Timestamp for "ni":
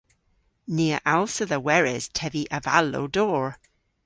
0.73-0.87